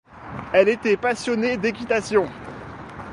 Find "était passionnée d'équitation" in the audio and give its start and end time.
0.69-2.25